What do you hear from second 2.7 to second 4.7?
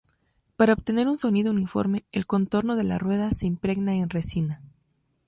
de la rueda se impregna en resina.